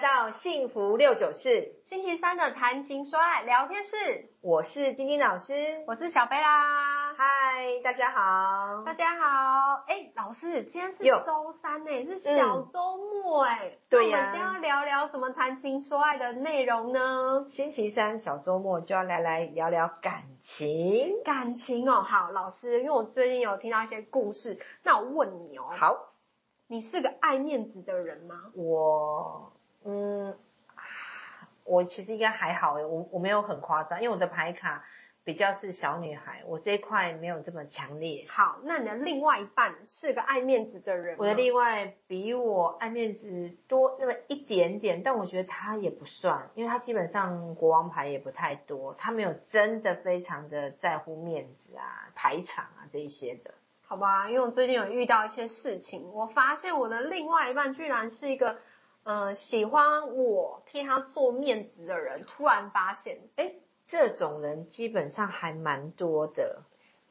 [0.00, 5.52] 到幸福六九四，星期三的谈情说爱聊天室，我是晶晶老师，
[5.86, 7.12] 我是小贝啦。
[7.12, 9.84] 嗨，大家好，大家好。
[9.86, 13.72] 哎，老师，今天是周三呢，是小周末哎。
[13.90, 14.18] 对呀。
[14.18, 17.46] 我们今天要聊聊什么谈情说爱的内容呢？
[17.50, 21.22] 星期三小周末就要来来聊聊感情。
[21.24, 25.66] 感情哦，好，老师，因为我最近有听到一些故事，那我问你哦。
[25.76, 26.06] 好。
[26.68, 28.36] 你是个爱面子的人吗？
[28.54, 29.52] 我。
[29.84, 30.36] 嗯，
[31.64, 34.84] 我其实应该还好诶，我我没有很夸张，因为我的牌卡
[35.22, 38.24] 比较是小女孩，我这一块没有这么强烈。
[38.28, 41.16] 好，那你的另外一半是个爱面子的人吗？
[41.20, 53.54] 我的另外比我爱面子多那么一点点，但我觉得他也不算，因为他基本上国王牌也不太多，他没有真的非常的在乎面子啊、排场啊这一些的。
[53.86, 58.58] 好吧，因为我最近有遇到一些事情，我发现我的另外一半居然是一个。
[59.02, 63.54] 呃，喜欢我替他做面子的人，突然发现，哎，
[63.86, 66.62] 这种人基本上还蛮多的。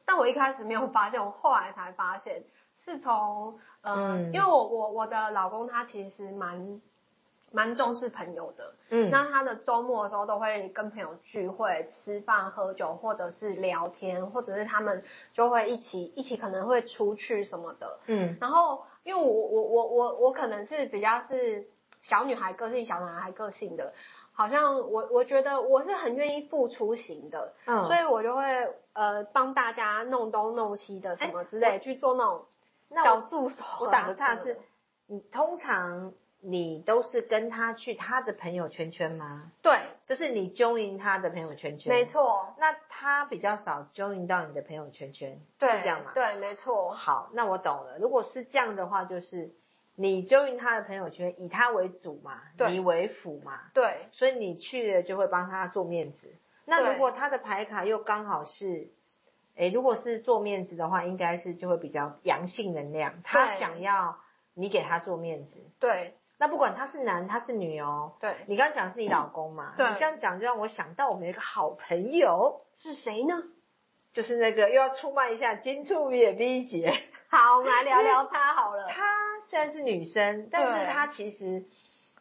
[0.06, 2.44] 但我一开始没有发现，我后来才发现，
[2.84, 6.80] 是从呃，嗯、因为我我我的老公他其实蛮
[7.50, 15.02] 蛮重视朋友的，嗯，那他的周末的时候都会跟朋友聚会、吃饭、喝酒，或者是聊天，或者是他们
[15.34, 21.68] 就会一起一起可能会出去什么的，嗯，然后因为我我我我我可能是比较是。
[22.02, 23.92] 小女孩个性，小男孩个性的，
[24.32, 28.44] 好像我我觉得我是很愿意付出型的，嗯，所以我就会
[28.94, 32.46] 呃帮大家弄东弄西的什么之类，去做那种
[33.04, 33.56] 小助手。
[33.80, 34.58] 我打个岔是，
[35.06, 39.52] 你通常你都是跟他去他的朋友圈圈吗？
[39.60, 41.92] 对，就是你 join 他的朋友圈圈。
[41.92, 42.54] 没错。
[42.58, 46.12] 那他比较少 join 到你的朋友圈圈，对，是这样吗？
[46.14, 46.92] 对，没错。
[46.92, 47.98] 好，那我懂了。
[47.98, 49.50] 如果是这样的话，就是。
[50.00, 52.40] 你 join 他的朋友圈，以他为主嘛，
[52.70, 56.34] 你为辅嘛，对，所以你去了就会帮他做面子。
[56.64, 58.88] 那如果他的牌卡又刚好是，
[59.56, 64.16] 哎，如果是做面子的话，应该是就会比较阳性能量，他想要
[64.54, 65.60] 你给他做面子。
[65.78, 73.42] 对，那不管他是男他是女哦，对，你刚刚讲的是你老公嘛，对，你这样讲就让我想到我们有一个好朋友是谁呢？
[74.12, 76.90] 就是那个又要出卖一下金兔也 V 姐。
[77.28, 78.86] 好，我们来聊聊他好了。
[78.90, 79.04] 她
[79.50, 81.64] 虽然是女生，但是她其实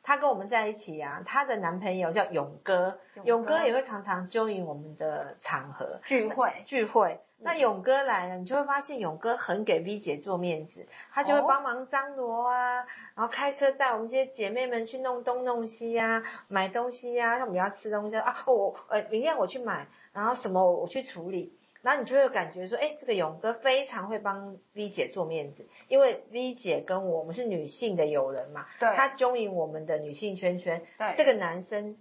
[0.02, 3.64] 她跟我们在一起啊，她的男朋友叫勇哥，勇哥。
[3.64, 6.02] 也会常常 join 我们的场合。
[6.08, 6.52] 聚会。
[6.66, 7.20] 聚会。
[7.42, 12.78] 那勇哥来了，你就会发现勇哥很给 V 姐做面子，他就会帮忙张罗啊，
[13.16, 21.54] 然后开车带我们这些姐妹们去弄东弄西呀，买东西呀，像我们要吃东西啊，我呃明天我去买，然后什么我去处理。
[21.82, 31.98] 然后你就会感觉说，哎，这个勇哥非常会帮 V 姐做面子，因为 V 姐跟我们是女性的友人嘛，对，他 join 我们的女性圈圈，对，这个男生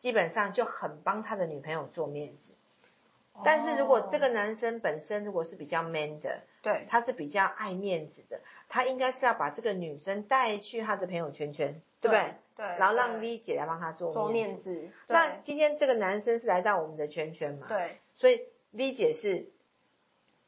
[0.00, 2.54] 基本上就很帮他的女朋友做面子。
[3.34, 8.40] 哦，但是如果这个男生本身如果是比较 man 的，对，他是比较爱面子的，
[8.70, 12.34] 他应该是要把这个女生带去他的朋友圈圈，对，对不对？
[12.54, 14.62] 对，然后让 V 姐来帮他做面子。
[14.62, 14.92] 做面子。
[15.08, 17.66] 那今天这个男生是来到我们的圈圈嘛？
[17.68, 18.40] 对，所以。
[18.72, 19.50] V 姐是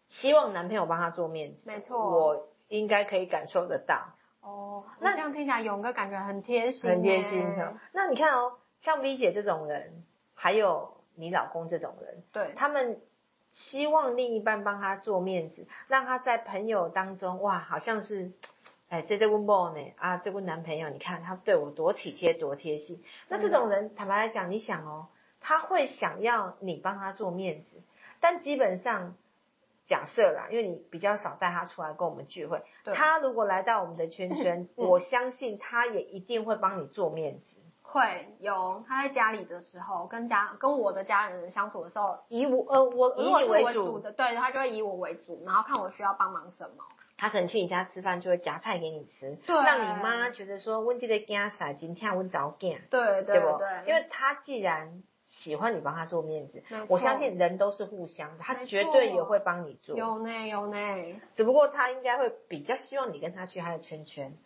[0.08, 4.14] 希望男朋友帮她做面子，没错，我应该可以感受得到。
[4.40, 7.74] 哦，那这样听起来勇哥感觉很贴心，很贴心的。
[7.92, 13.00] 那你看哦，像 V 姐这种人，还有你老公这种人，对，他们
[13.50, 18.32] 希望另一半帮他做面子，让他在朋友当中，哇，好像是，
[18.88, 23.02] 哎，这这位 boy 呢，啊，这个男朋友，你看他对我多体贴，多贴心。
[23.28, 25.08] 那这种人，坦白来讲，你想哦，
[25.40, 27.82] 他会想要你帮他做面子。
[28.24, 29.16] 但基本上，
[29.84, 32.62] 假设啦，因为你比较少带他出来跟我们聚会，
[32.94, 37.60] 他如果来到我们的圈圈，嗯、我相信他也一定会帮你做面子。
[37.82, 46.76] 会有他在家里的时候，跟家跟我的家人相处的时候，以我呃我以你为主的，对，他就会以我为主，然后看我需要帮忙什么。
[47.18, 55.02] 他可能去你家吃饭，就会夹菜给你吃，对，让你妈觉得说温记得给他撒今天温早见，对对对，对因为他既然。
[55.24, 59.96] 喜欢你帮他做面子，我相信人都是互相的，他绝对也会帮你做。
[59.96, 64.36] 有呢有呢，只不过他应该会比较希望你跟他去他的圈圈，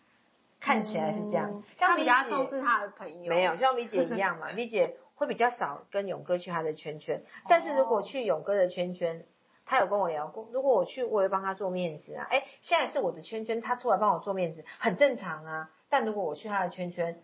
[0.61, 1.51] 看起来是这样。
[1.51, 9.25] 嗯、像比较重视他的朋友，没有像 V 姐一样嘛 米姐会比较少跟勇哥去他的圈圈，但是如果去勇哥的圈圈，
[9.65, 12.25] 他有跟我聊过，如果我去，我会帮他做面子啊。
[12.29, 15.69] 哎，现在是我的圈圈，他出来帮我做面子，很正常啊。
[15.89, 17.21] 但如果我去他的圈圈，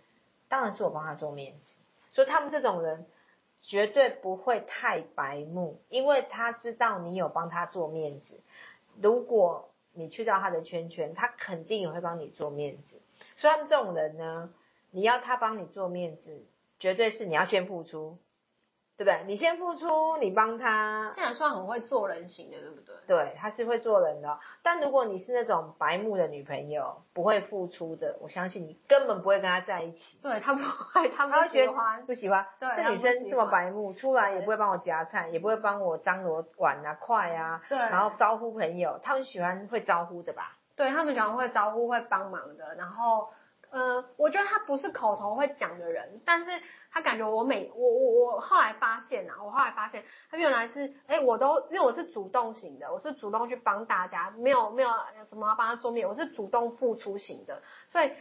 [0.49, 1.77] 当然是我帮他做面子。
[2.09, 3.05] 所以他们这种人
[3.67, 8.39] 绝对不会太白目，因为他知道你有帮他做面子。
[9.01, 13.01] 如果你去到他的圈圈，他肯定也会帮你做面子。
[13.37, 14.53] 所以他们这种人呢，
[14.91, 16.45] 你要他帮你做面子，
[16.79, 18.19] 绝对是你要先付出。
[18.97, 19.23] 对不对？
[19.27, 22.95] 你先付出，你帮他，这样算很会做人型的，对不对？
[23.07, 24.39] 对，他是会做人的。
[24.63, 30.17] 但如果你是那种白目的女朋友，不会付出的，我相信你根本不会跟他在一起。
[30.21, 32.45] 对，他不会，他不喜欢，不喜欢。
[32.59, 40.55] 对，这女生这么白目，出来也不会帮我夹菜，也不会帮我张罗碗啊、筷啊，对，然后招呼朋友，他们喜欢会招呼的吧？
[40.77, 42.75] 对，他们喜欢会招呼、会帮忙的。
[42.75, 43.27] 然后，
[43.71, 46.51] 呃，我觉得他不是口头会讲的人，但是。
[46.95, 54.89] 他感觉我每我我我后来发现啊，我后来发现他原来是哎，我都因为我是主动型的，我是主动去帮大家，没有没有
[55.27, 58.13] 什么要帮他做面，我是主动付出型的，所以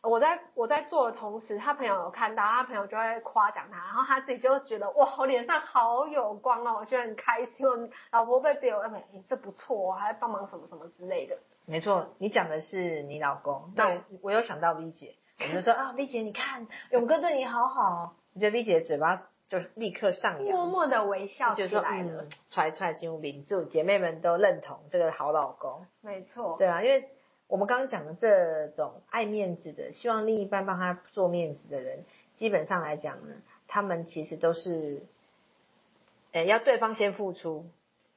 [0.00, 11.36] 我在我在做的同时，他朋友有看到，他朋友就会夸奖他，然后他自己就觉得哇，我脸上好有光哦，我觉得很开心，我老婆被别人哎，这不错，还帮忙什么什么之类的。
[11.66, 15.14] 没错，你讲的是你老公，对，我有想到 V 姐。
[15.50, 19.16] 我就说啊，V 姐，你看勇哥对你好好，我觉得 V 姐的嘴巴
[19.48, 25.86] 就立刻上扬，默默的微笑起来了，嗯、踹踹进入名著，姐妹们都认同这个好老公。
[26.00, 27.08] 没错，对啊，因为
[27.46, 32.04] 我们刚刚讲的这种爱面子的，希望另一半帮他做面子的人，
[32.34, 33.34] 基本上来讲呢，
[33.68, 35.02] 他们其实都是，
[36.32, 37.66] 呃，要对方先付出。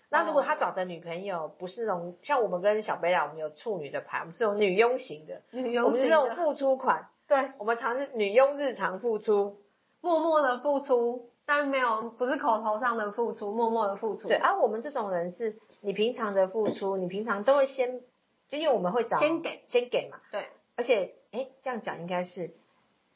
[0.09, 7.09] 那如果他找的女朋友不是那种像我们跟小贝拉，我们有处女的牌，我们这种女佣型的，女佣型的，我们是那种付出款。
[7.27, 9.61] 对，我们常是女佣日常付出，
[10.01, 14.27] 默默的付出，但没有不是口头上的付出，默默的付出。
[14.27, 18.01] 对，而、啊、我们这种人是，你平常的付出，你平常都会先，
[18.47, 20.19] 就因为我们会找先给先给嘛。
[20.31, 22.55] 对，而且哎，这样讲应该是，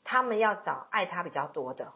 [0.04, 1.94] 他们要找爱他比较多的。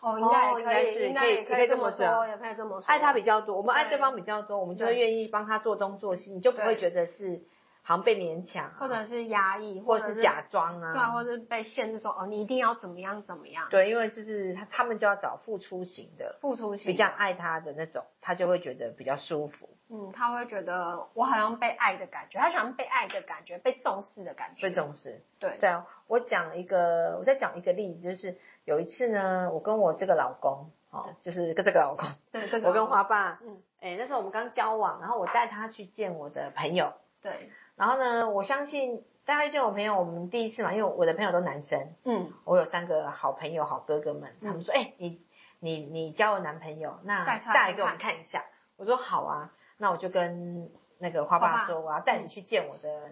[0.00, 2.86] 哦，应该应该是可以，可以这么说，也可以这么说。
[2.86, 7.42] 爱他比较多，我们爱对方比较多，我们就会愿意帮他做东做西，你就不会觉得是
[7.86, 13.68] 好像被勉强，或者是压抑，或者是假装啊，对，或者是被限制说哦，你一定要怎么样怎么样。
[13.70, 19.68] 对，因为就是他他们就要找付出型的，付出型比较爱他的那种，他就会觉得比较舒服。
[19.88, 24.68] 嗯，他会觉得我好像被爱的感觉，他喜欢被爱的感觉，被重视的感觉。
[24.68, 25.22] 被重视。
[25.38, 25.56] 对。
[25.60, 25.70] 对，
[26.08, 28.36] 我讲一个，我再讲一个例子，就是。
[28.66, 36.92] 有一次呢，我跟我这个老公，哦，就是跟这个老公，对，这个、我跟花爸，嗯，哎，那时候我们刚交往，然后我带他去见我的朋友，
[37.22, 45.20] 对，然后呢，我相信带他去见我朋友，我们第一次嘛，因为我的朋友都男生，嗯，我有三个好朋友、好哥哥们，嗯、他们说，哎，你
[45.60, 48.44] 你你交了男朋友，那带来给我们看一下，
[48.76, 53.10] 我说好啊，那我就跟那个花爸说，我要带你去见我的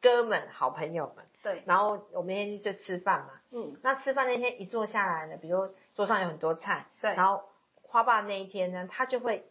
[0.00, 1.24] 哥们、好朋友们。
[1.42, 7.42] 对，然后我们那天就吃饭嘛，嗯，那吃饭那天一坐下来呢，比如桌上有很多菜，对，然后
[7.82, 9.44] 花爸那一天呢，他就会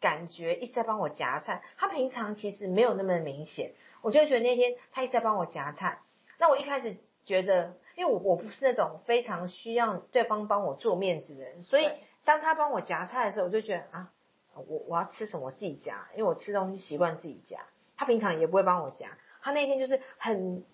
[0.00, 3.72] 感觉一直在帮我夹菜，他平常其实没有那么明显，
[4.02, 5.98] 我就觉得那天他一直在帮我夹菜，
[6.38, 11.90] 那我一开始觉得，因为我我不是那种非常需要对方帮我做面子的人，所以
[12.24, 14.10] 当他帮我夹菜的时候，我就觉得啊，
[14.54, 17.58] 我我要吃什么我自己夹，因为我吃东西习惯自己夹，
[17.96, 20.64] 他平常也不会帮我夹，他那天就是很。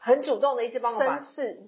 [0.00, 1.18] 很主动的一次帮我把，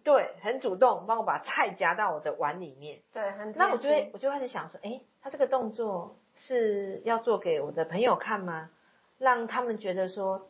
[0.05, 3.01] 对，很主动帮我把菜夹到我的碗里面。
[3.13, 3.53] 对，很。
[3.57, 8.71] 那我就会，我就开始想说，哎，他这个动作是要做给我的朋友看吗？
[9.19, 10.49] 让他们觉得说，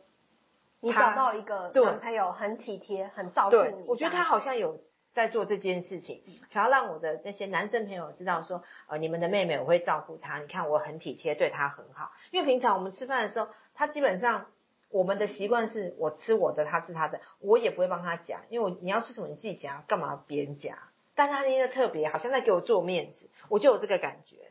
[0.81, 3.85] 你找到一个男朋友很体贴，很照顾你。
[3.87, 4.81] 我觉得他好像有
[5.13, 12.11] 在做这件事情，想要让我的那些男生朋友知道说，呃，你们的妹妹我会照顾她，你看我很体贴，对她很好。
[12.31, 14.47] 因为平常我们吃饭的时候，他基本上。
[14.93, 20.79] 我们的习惯是我吃我的，他吃他的，我也不会帮他夹，因为我你要吃什么你自己夹，干嘛别人夹？
[21.15, 24.50] 但他那天特别，好像在给我做面子，我就有这个感觉。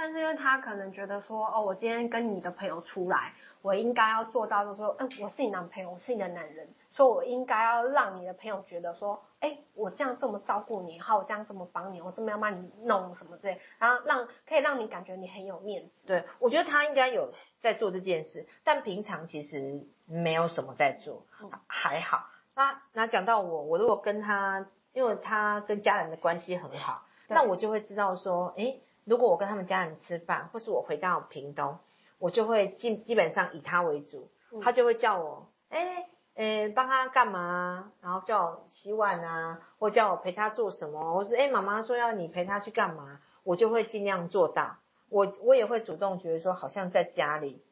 [0.00, 6.66] 但是因为他可能觉得说，哦，我今天跟你的朋友出来，我应该要做到，就是说，嗯，我是你男朋友，我是你的男人。
[6.94, 15.90] 说我应该要让你的朋友觉得说，哎，我这样这么照顾你，然后我这样这么帮你，我这么要帮你弄什么之类，然后让可以让你感觉你很有面子。
[16.06, 22.24] 对，我觉得他应该有在做这件事，但平常其实没有什么在做，嗯、还好。
[22.54, 28.76] 那那讲到我，我如果跟他，因为他跟家人的关系很好，那我就会知道说，哎，
[29.10, 31.80] 如果我跟他们家人吃饭，或是我回到屏东，
[32.18, 34.30] 我就会基基本上以他为主，
[34.62, 36.06] 他就会叫我，哎。
[36.36, 37.92] 诶，帮他干嘛？
[38.00, 41.14] 然后叫我洗碗啊，或叫我陪他做什么？
[41.14, 43.20] 我说，哎，妈妈说要你陪他去干嘛？
[43.42, 44.76] 我就会尽量做到。
[45.10, 47.62] 我我也会主动觉得说，好像在家里，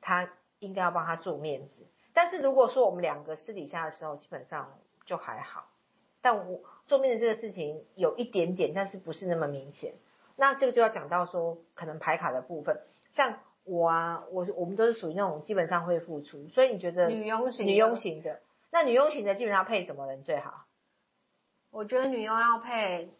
[0.00, 1.86] 他应该要帮他做面子。
[2.14, 5.66] 但是如果说我们两个私底下的时候，基本上就还好。
[6.22, 9.94] 但我做面子这个事情有一点点，但是不是那么明显。
[10.40, 12.80] 那这个就要讲到说，可能排卡的部分，
[13.12, 18.40] 像我啊，我我们都是属于那种基本上会付出，所以你觉得女佣型女佣型的，
[18.72, 20.64] 那女佣型的基本上配什么人最好？
[21.70, 23.10] 我觉得女佣要配，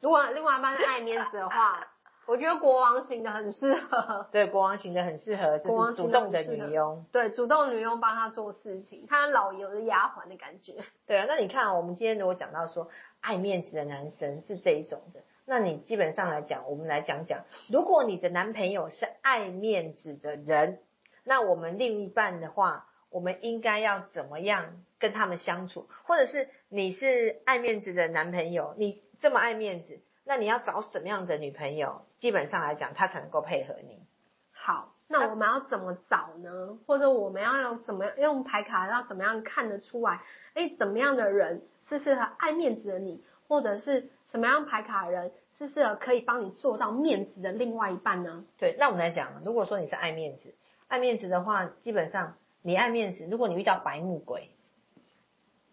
[0.00, 1.86] 如果另外一半是爱面子的话。
[2.26, 10.74] 我觉得国王型的很适合，对，国王型的很适合，就是主动的女佣，对，主动女佣帮他做事情，他老爷的丫鬟的感觉。
[11.06, 12.88] 对啊，那你看，我们今天如果讲到说
[13.20, 20.80] 爱面子的男生是这一种的，那你基本上来讲，我们来讲讲，如果你的男朋友是爱面子的人，
[21.22, 25.88] 那我们另一半的话，我们应该要怎么样跟他们相处？
[26.04, 30.00] 或者是你是爱面子的男朋友，你这么爱面子。
[30.24, 32.02] 那你要找什么样的女朋友？
[32.18, 34.02] 基本上来讲，他才能够配合你。
[34.50, 36.76] 好，那我们要怎么找呢？
[36.84, 40.22] 或者我们要用怎么用牌卡要怎么样看得出来？
[40.54, 48.44] 哎，怎么样的人是适合爱面子的你，或者是什么样牌卡的人是适合可以帮你做到面子的另外一半呢？
[48.58, 50.54] 对，那我们来讲，如果说你是爱面子，
[50.88, 54.50] 爱面子的话，基本上你爱面子，如果你遇到白目鬼，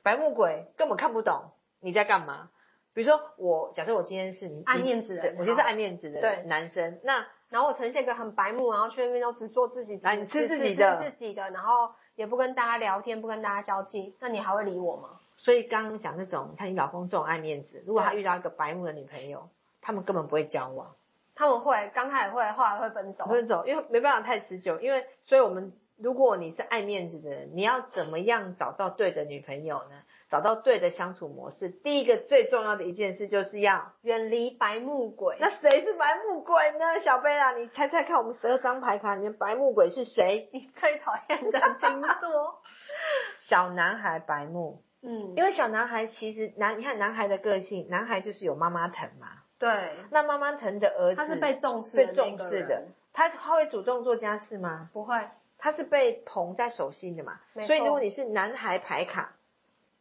[0.01, 2.49] 白目鬼根本看不懂你在干嘛。
[2.93, 15.19] 比如说我，假设我今天是你爱面子的，我今天是爱面子的男生，那然后我呈现一个很白目，然后去那边都只做自己，来你吃自己的，吃自己的，然后也不跟大家聊天，不跟大家交际，那你还会理我吗？
[15.43, 19.49] 所以刚刚讲那种，看你老公这种爱面子，如果他遇到一个白目的女朋友，
[19.81, 20.95] 他们根本不会交往，
[21.35, 30.01] 他们会刚开始会，后来会分手，分手，因为没办法太持久，因为所以我们如果你是爱面子的人，你要怎么样找到对的女朋友呢？
[30.29, 35.35] 找到对的相处模式，第一个最重要的一件事就是要远离白目鬼。
[35.41, 37.01] 那谁是白目鬼呢？
[37.03, 40.49] 小贝啊，你猜猜看，我们十二张牌卡里面白目鬼是谁？
[40.53, 42.61] 你最讨厌的星座？
[43.45, 44.81] 小男孩白目。
[45.03, 49.27] 嗯，因为小男孩其实男，你看男孩的个性，男孩就是有妈妈疼嘛。
[49.59, 49.69] 对。
[50.09, 52.87] 那妈妈疼的儿子，他是被重视、被重视的。
[53.11, 54.89] 他他会主动做家事吗？
[54.93, 55.21] 不会。
[55.57, 57.39] 他是被捧在手心的嘛？
[57.67, 59.33] 所以如果你是男孩牌卡。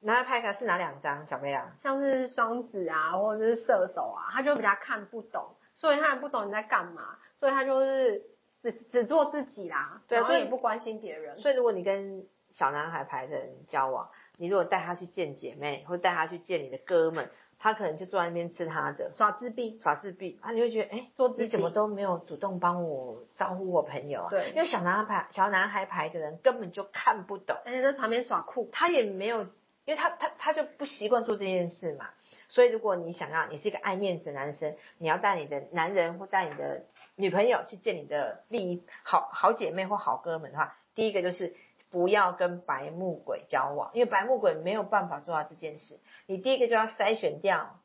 [0.04, 1.25] 男孩牌卡是哪两张？
[1.28, 8.21] 小贝啊，像是双子啊，或者是射手啊，他就比较看不懂，所以他也不懂你在干嘛，所以他就是
[8.64, 11.38] 只只做自己啦，对，所以也不关心别人。
[11.38, 24.30] 所以如果你跟小男孩牌的人交往，你如果带他去见姐妹，或者带他去见你的哥们，他可能就坐在那边吃他的，耍自闭，耍自闭，啊，你会觉得，哎，做自己怎么都没有主动帮我招呼我朋友啊？
[24.30, 29.47] 对，因为小男孩牌小男孩牌的人根本就看不懂，而且在旁边耍酷，他也没有。
[29.85, 32.11] 因为他他他就不习惯做这件事嘛，
[32.47, 36.85] 所以如果你想要你是一个爱面子的男生，你要带你的男人或带你的
[37.16, 41.56] 女朋友去见你的另一好好姐妹或好哥们的话，第一个就是
[41.93, 46.01] 不要跟白目鬼交往，因为白目鬼没有办法做到这件事。
[46.27, 47.79] 你第一个就要筛选掉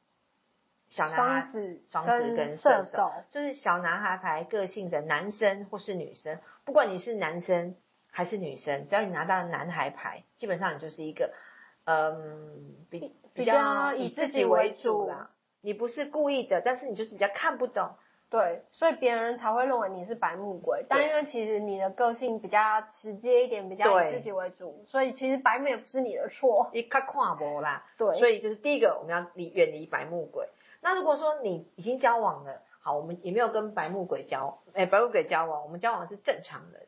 [0.89, 7.75] 小男孩、双子、双子跟射手，就是小男孩牌个性的男生或是女生，不管你是男生
[8.09, 11.31] 还是女生，只要你拿到男孩牌，基本上你就是一个。
[11.89, 15.29] 嗯，比比较以自己为主啦。
[15.61, 17.95] 你不是故意的，但是你就是比较看不懂。
[18.29, 20.85] 对，所以别人才会认为你是白木鬼。
[20.89, 26.69] 但因为其实你的个性比较直接一点，比较以自己为主，所以其实白木也不是你的错。
[26.73, 27.85] 你看跨博啦。
[27.97, 28.17] 对。
[28.17, 30.49] 所以就是第一个，我们要离远离白木鬼。
[30.81, 36.85] 那如果说你已经交往了，好，我们也没有跟白木鬼交，哎，白木鬼交往，我们交往是正常人。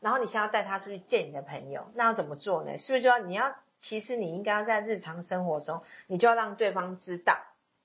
[0.00, 2.78] 然后你现在要带他出去见你的朋友，那要怎么做呢？
[2.78, 3.54] 是不是就要你要？
[3.82, 7.38] 其实你应该要在日常生活中，你就要让对方知道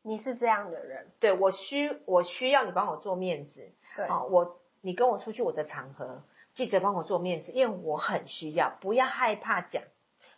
[0.06, 1.08] 你是这样的人。
[1.20, 3.68] 对，我需我需要你帮我做面子。
[3.96, 6.22] 对，好，我你跟我出去我的场合，
[6.54, 9.82] 记得帮我做面子，因为我很需要，不要害怕讲。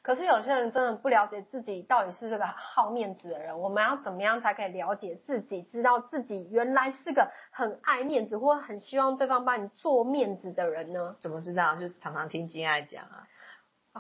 [0.02, 11.18] 可是有些人真的不了解自己到底是这个好面子的人，我们要怎么样才可以了解自己，知道自己原来是个很爱面子或很希望对方帮你做面子的人呢？
[11.20, 11.76] 怎么知道？
[11.76, 13.28] 就常常听金爱讲啊。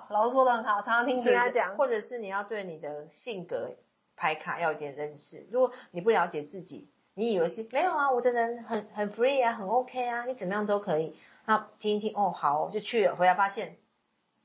[0.09, 3.71] 老师说的很好，常常听人家讲，或者是你要对你的性格
[4.17, 5.47] 牌卡要有点认识。
[5.51, 11.15] 如果你不了解自己，你以为是没有啊，我这人很很 free 啊，很 OK 啊，你怎么样都可以。
[11.45, 13.77] 那听一听，哦，好，就去了，回来发现，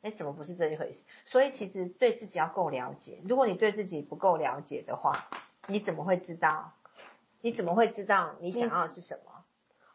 [0.03, 1.03] 哎，怎么不是这一回事？
[1.25, 3.19] 所以其实对自己要够了解。
[3.25, 5.27] 如果你对自己不够了解的话，
[5.67, 6.73] 你怎么会知道？
[7.41, 9.45] 你怎么会知道你想要的是什么？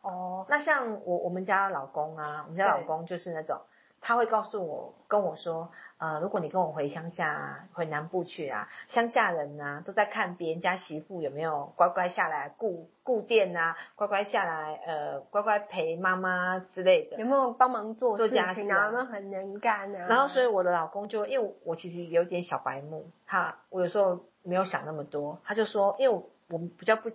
[0.01, 3.61] 哦，那像我我们家老公啊，我们家老公就是那种。
[4.07, 18.85] 他会告诉我，跟我说，呃，如果你跟我回乡下啊，回南部去啊，乡下人啊，都在看别人家媳妇有没有乖乖下来顾顾店啊，乖乖下来，呃，乖乖陪妈妈之类的，有没有帮忙做做家事啊？
[18.85, 20.07] 有没有很能干啊？
[20.07, 27.11] 然后，所以我的老公就因为我其实有点小白目，他我有时候没有想那么多，他就说，因为我我们比较不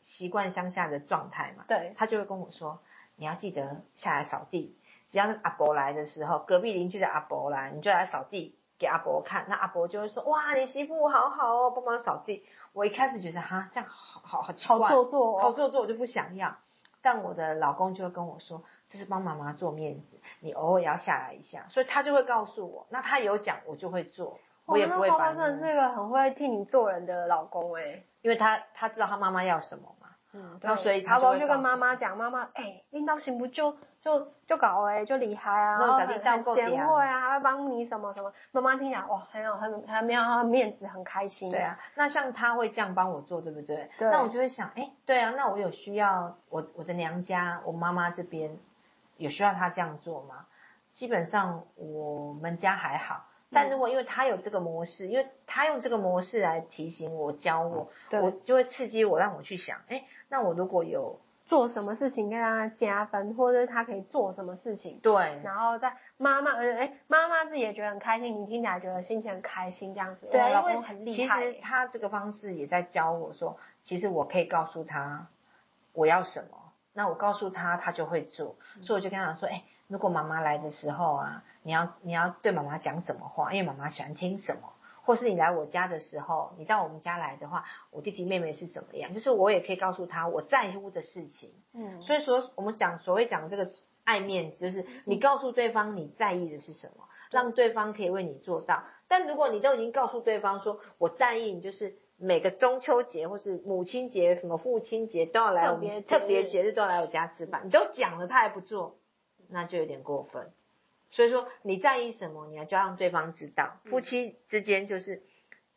[0.00, 2.78] 习惯乡下的状态嘛，对，他就会跟我说，
[3.16, 12.44] 你要记得下来扫地，只要是阿伯来的时候，隔壁邻居的阿伯来，你就来扫地给阿伯看，那阿伯就会说，哇，你媳妇好好哦，帮忙扫地。
[12.72, 16.56] 我一开始觉得哈，这样好好好奇怪，好做作，哦，好做作，我就不想要。
[17.00, 25.36] 但我的老公就会跟我说，这是帮妈妈做面子，你偶尔要下来一下，所以他就会告诉我，那他有讲，我就会做，我也不会烦。
[25.38, 41.50] 真的是个很会替你做人的老公哎，欸，因为他他知道他妈妈要什么嘛，嗯，那所以他就，就跟妈妈讲，妈妈哎，领导行不就就就搞哎，就厉害啊，然后很很贤惠啊，还会帮你什么什么，妈妈听起来哇，很有很很没有面子，很开心。
[41.50, 43.90] 对啊，那像他会这样帮我做，对不对？
[43.98, 44.10] 对。
[44.10, 48.58] 那我就会想，哎，对啊，那我有需要，我我的娘家，我妈妈这边
[49.16, 50.46] 有需要他这样做吗？
[50.90, 61.18] 基本上我们家还好，但如果因为他有这个模式，因为他用这个模式来提醒我、教我，对，我就会刺激我，让我去想，哎，那我如果有。
[61.48, 64.98] 做什么事情跟他加分，或者是他可以做什么事情？
[65.00, 70.26] 对，然后在妈妈，呃，哎，妈妈自己也觉得很开心，你听起来觉得心情很开心，这样子。
[70.28, 71.40] 对啊，老公很厉害。
[71.40, 75.28] 其实他这个方式也在教我说，其实我可以告诉他
[75.92, 78.56] 我要什么，那我告诉他，他就会做。
[78.82, 84.72] 所以我就跟他说，哎，如果妈妈来的时候啊，你要你要对妈妈讲什么话，因为妈妈喜欢听什么。
[85.06, 89.14] 或是你来我家的时候，你到我们家来的话，我弟弟妹妹是怎么样？
[89.14, 91.52] 就是我也可以告诉他我在乎的事情。
[91.72, 93.70] 嗯，所以说我们讲所谓讲这个
[94.04, 98.82] 爱面子，就是你告诉对方你在意的是什么，让对方可以为你做到。
[99.08, 108.96] 但如果你都已经告诉对方说我在意你，就是每个中秋节或是母亲节、什么父亲节都要来我们特别节日都要来我家吃饭，你都讲了他还不做，
[109.48, 110.50] 那就有点过分。
[111.10, 113.78] 所以说你在意什么，你要就要让对方知道。
[113.84, 115.22] 夫妻之间就是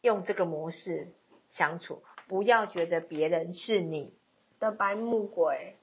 [0.01, 1.13] 用这个模式
[1.51, 4.13] 相处，不要觉得别人是你
[4.59, 5.75] 的白目鬼，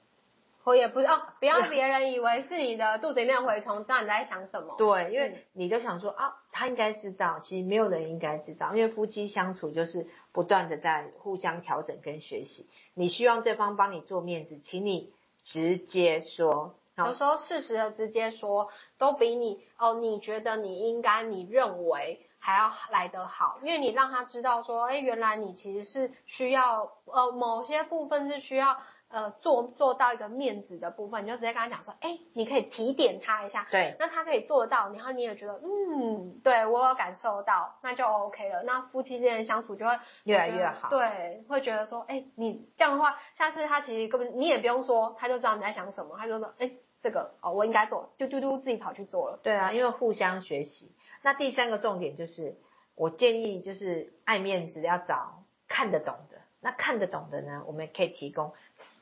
[0.63, 4.75] 我也不哦，不要别人以为是你的肚子里面蛔虫，知道你在想什么。
[4.77, 12.67] 对，因为你就想说啊，他应该知道，其实没有人应该知道，因为夫妻相处就是不断的在互相调整跟学习。
[12.93, 16.75] 你希望对方帮你做面子，请你直接说。
[17.05, 28.77] 有时候适时的直接说，都比你哦，你觉得你应该，你认为还要来得好，因为你让他知道说，哎，原来你其实是需要，呃，某些部分是需要。
[29.09, 38.63] 呃，做做到一个面子的部分，你就直接跟他讲说，哎，你可以提点他一下，对，那他可以做到，然后你也觉得，嗯，对我有感受到，那就 OK 了。
[38.63, 46.69] 那夫妻之间相处就会越来越好，对，会觉得说，哎，你这样的话，下次他其实根本你也不用说，他就知道你在想什么，他就说，哎，
[47.01, 49.39] 这个哦，我应该做，就嘟嘟自己跑去做了。
[49.43, 50.91] 对啊，因为互相学习。
[51.21, 52.55] 那第三个重点就是，
[52.95, 56.37] 我建议就是爱面子要找看得懂的。
[56.59, 58.53] 那看得懂的呢，我们也可以提供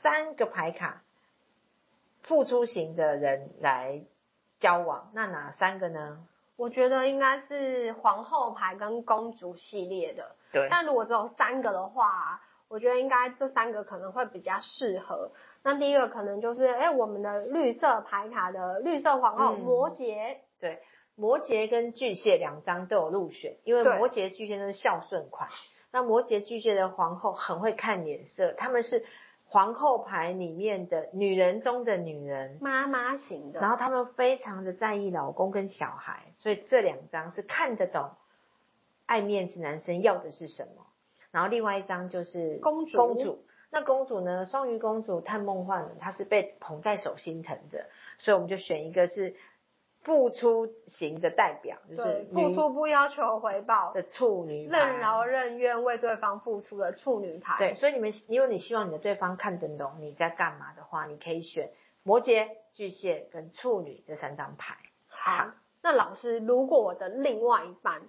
[0.01, 1.03] 三个牌卡，
[2.21, 4.03] 付出型的人来
[4.60, 5.10] 交往。
[5.13, 6.27] 那哪三个呢？
[6.58, 10.36] 我觉得应该是皇后牌跟公主系列的。
[10.51, 10.67] 对。
[10.69, 15.32] 但如果只有三个的话，我觉得应该这三个可能会比较适合。
[15.63, 20.38] 那第一个可能就是，哎，我们的绿色牌卡的绿色皇后、嗯、摩羯。
[20.60, 20.82] 对，
[21.15, 25.49] 摩羯跟巨蟹两张都有入选，因为摩羯、巨蟹都是孝顺款。
[25.91, 29.06] 那摩羯巨蟹的皇后很会看脸色，他们是
[29.47, 33.60] 皇后牌里面的女人中的女人，妈妈型的。
[33.60, 38.10] 然后他们非常的在意老公跟小孩，所以这两张是看得懂
[39.06, 40.85] 爱面子男生要的是什么。
[41.36, 43.45] 然后另外一张就是公主，公主。
[43.69, 44.45] 那公主呢？
[44.45, 47.86] 双鱼公主太梦幻了，她是被捧在手心疼的，
[48.17, 49.36] 所以我们就选一个是。
[50.06, 57.56] 付出型的代表就是付出不要求回报的处女，任劳任怨为对方付出的处女牌。
[57.58, 61.71] 对，所以你们，因为你希望你的对方看得懂你在干嘛的话，你可以选
[62.04, 64.78] 摩羯、巨蟹跟处女这三张牌。
[65.08, 65.48] 好，
[65.82, 68.04] 那老师，如果我的另外一半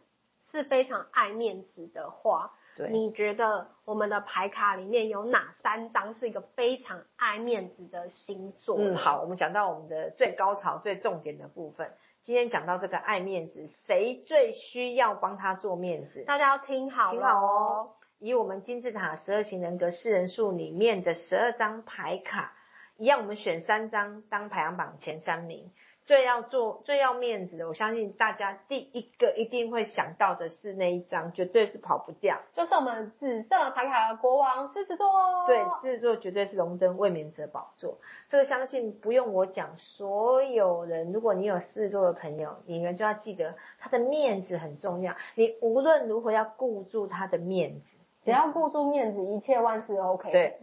[0.50, 2.52] 是非常爱面子的话。
[2.76, 8.76] 对，你觉得我们的牌卡里面有哪三张是一个非常爱面子的星座？
[8.78, 11.90] 嗯，好，我们讲到我们的最高潮、最重点的部分。
[12.20, 16.24] 今天讲到这个爱面子，谁最需要帮他做面子？
[16.24, 17.90] 大家要听好，听好哦。
[18.18, 22.52] 以我们金字塔十二型人格四人数里面的十二张牌卡，
[22.98, 25.70] 一样，我们选三张当排行榜前三名。
[26.06, 35.08] 最要做、最要面子的，我相信大家第一个一定会想到的是那一张，绝对是跑不掉，就是我们紫色牌卡的国王狮子座。
[35.48, 37.98] 对，狮子座绝对是荣登卫冕者宝座。
[38.28, 45.16] 这个相信不用我讲，所有人，如果你有狮子座的朋友，你们就要记得他的面子很重要。
[45.34, 50.30] 你无论如何要顾住他的面子，只要顾住面子，一切万事 OK。
[50.30, 50.58] 对，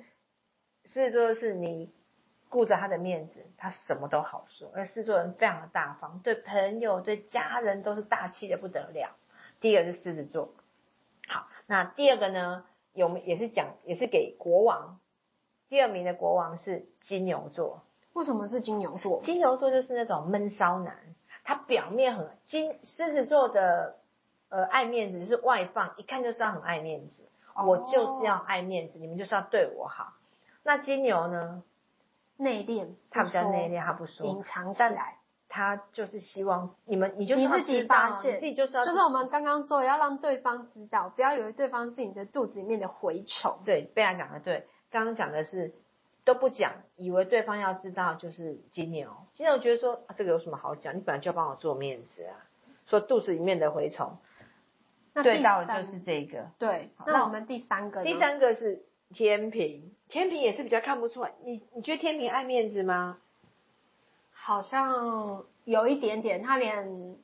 [0.86, 1.91] 狮子座是你
[2.53, 4.71] 顾着他的面子，他什么都好说。
[4.75, 9.15] 而狮子座人非常的大方，对朋友、对家人都是大气的不得了。
[9.59, 10.53] 第一个是狮子座，
[11.27, 12.63] 好，那第二个呢？
[12.93, 14.99] 有也是讲，也是给国王。
[15.67, 17.81] 第二名的国王是金牛座。
[18.13, 19.19] 为什么是金牛座？
[19.23, 20.95] 金牛座就是那种闷骚男，
[21.43, 22.77] 他表面很金。
[22.83, 23.95] 狮子座的
[24.49, 27.27] 呃爱面子是外放，一看就知道很爱面子。
[27.55, 30.13] 哦、我就是要爱面子，你们就是要对我好。
[30.61, 31.63] 那金牛呢？
[32.43, 35.17] 内敛，他比较内敛，他不说，隐藏起来。
[35.49, 43.60] 他就是希望你们，你就是你自己发现，自己就是要，就是我们刚刚说，要让对方知道，不要以为对方是你的肚子里面的蛔虫。
[43.63, 45.73] 对，贝拉讲的对，刚刚讲的是。
[46.25, 49.10] 都不讲，以为对方要知道就是金牛。
[49.34, 50.95] 金牛觉得说啊，这个有什么好讲？
[50.95, 52.39] 你本来就要帮我做面子啊。
[52.86, 54.17] 说肚子里面的蛔虫，
[55.13, 56.49] 那对到的就是这个。
[56.58, 58.06] 对，那我们第三个？
[58.06, 61.32] 第三个是天平，天平也是比较看不出来。
[61.45, 63.19] 你你觉得天平爱面子吗？
[64.34, 67.15] 好像有一点点，他连。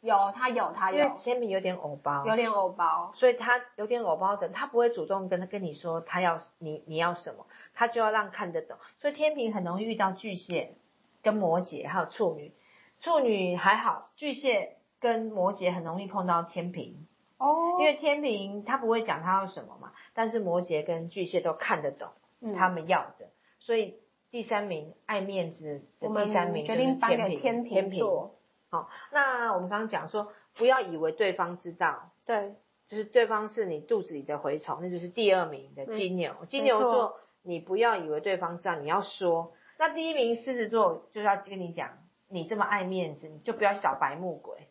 [0.00, 8.76] 有他有他有，天平有点偶包，有点偶包，所以他有点偶包的，他不会主动跟他跟你说他要你你要什么，他就要让看得懂。
[9.00, 10.76] 所以天平很容易遇到巨蟹、
[11.20, 12.52] 跟摩羯还有处女，
[13.00, 16.94] 处女还好，巨蟹跟摩羯很容易碰到天秤
[17.38, 22.10] 哦，因为天平他不会讲他要什么嘛，但是摩羯跟巨蟹都看得懂
[22.56, 28.30] 他们要的，嗯、所以第三名爱面子的第三名就是天平，天秤。
[28.70, 32.54] 好、哦，那我们刚刚讲说，不要以为对方知道，对，
[32.86, 36.34] 就是对方是你肚子里的蛔虫，那就是第二名的金牛。
[36.40, 39.54] 嗯、金牛座，你不要以为对方知道，你要说。
[39.78, 41.98] 那第一名狮子座就是要跟你讲，
[42.28, 44.68] 你这么爱面子，你就不要去找白目鬼。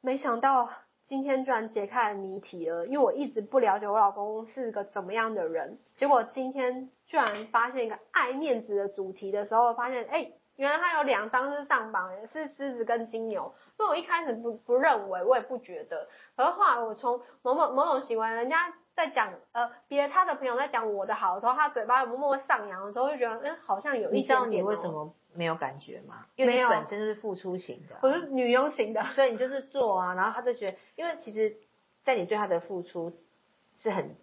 [0.00, 0.70] 没想到
[1.08, 10.30] 今天居然解开了谜题了，因为我一直不了解我老公是个怎么样的人，结果今天居然发现一个爱面子的主题的时候，发现哎。
[10.56, 13.54] 原来他有两张是上榜，是狮子跟金牛。
[13.78, 16.08] 因为我一开始不不认为，我也不觉得。
[16.36, 24.22] 可是后来我从某某某种行为，人家在讲呃别他的朋友在讲我的好的时候，他嘴巴默默上扬的时候，就觉得嗯好像有一点点。
[24.22, 26.26] 你知道你为什么没有感觉吗？
[26.34, 31.56] 因为你本身就是付出型的，我是女优型的， 所以你就是做啊，然后他就觉得，因为其实，
[32.02, 33.12] 在你对他的付出
[33.76, 34.16] 是很。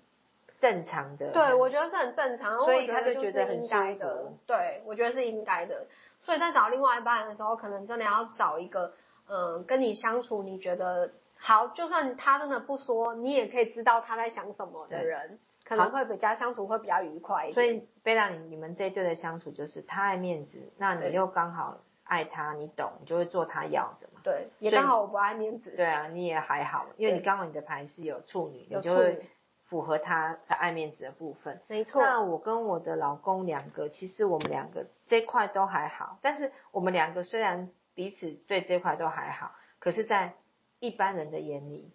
[0.57, 4.31] 正常的，对，我觉得是很正常，所以他就觉得很应该的。
[4.47, 5.85] 对，我觉得是应该的。
[6.23, 8.93] 所以在找另外一半的时候，可能真的要找一个，
[9.27, 11.11] 嗯、呃，跟你相处你觉得
[11.45, 17.53] 好，就算他真的不说，你也可以知道他在想什么的人，可能会比较相处会比较愉快一点。
[17.53, 24.21] 所以贝拉，你你们这一对的相处就是他爱面子，那你又刚好爱他，你懂，你就会做他要的嘛。
[24.23, 25.69] 对，也刚好我不爱面子。
[25.75, 29.29] 对啊，你也还好，因为你刚好你的牌是有处女，你就会。
[29.67, 31.99] 符合他他爱面子的部分，没错。
[31.99, 40.35] 那我跟我的老公两个，其实我们两个这块都还好，但是我们两个虽然彼此对这块都还好，可是，在
[40.79, 41.91] 一般人的眼里，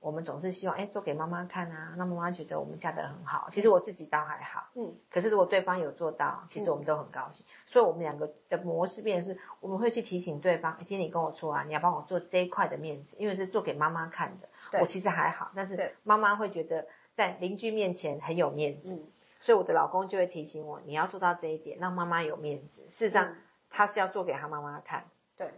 [0.00, 3.48] 我们总是希望，哎，做给妈妈看啊，让妈妈觉得我们嫁得很好。
[3.52, 4.94] 其实我自己倒还好，嗯。
[5.10, 7.46] 可是如果对方有做到，其实我们都很高兴。
[7.46, 14.48] 嗯、所以，我们两个的模式变成是，我们会去提醒对方，今天你跟我说啊，你要帮我做这一块的面子，因为是做给妈妈看的。
[14.80, 16.86] 我其实还好，但是妈妈会觉得。
[17.16, 19.06] 在邻居面前很有面子，嗯，
[19.38, 22.82] 所以我的老公就会提醒我，你要做到这一点，让妈妈有面子。
[22.88, 23.36] 事实上，嗯，
[23.70, 25.04] 他是要做给他妈妈看。
[25.36, 25.52] 对，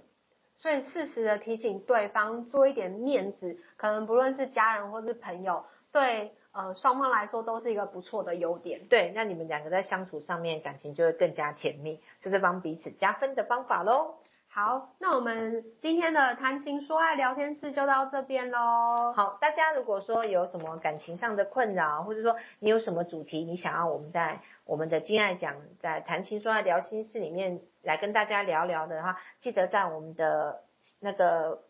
[0.67, 8.85] 所以适时的提醒对方多一点面子，可能不论是家人或是朋友，对呃双方来说都是一个不错的优点。
[8.89, 14.17] 对，那你们两个在相处上面感情就会更加甜蜜，这是帮彼此加分的方法喽。
[14.57, 19.13] 好，那我们今天的谈情说爱聊天室就到这边喽。
[19.15, 30.63] 好，大家如果说有什么感情上的困扰，或者说你有什么主题，你想要我们在我们的金爱讲在谈情说爱聊心室里面来跟大家聊聊的话，记得在我们的
[31.01, 31.61] 那个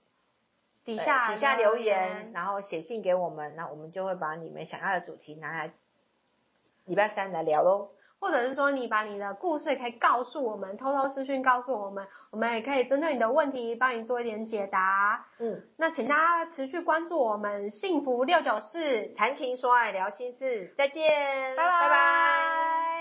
[0.84, 5.72] 底下底下留言，然后写信给我们，那我们就会把你们想要的主题拿来
[6.84, 7.90] 礼拜三来聊喽。
[8.26, 15.24] 或者是说，你把你的故事可以告诉我们，偷偷私讯告诉我们，我们也可以针对你的问题帮你做一点解答。
[15.38, 21.04] 嗯，那请大家持续关注我们幸福六九四，谈情说爱聊心事，再见，
[21.56, 21.80] 拜拜。
[21.82, 22.95] 拜拜。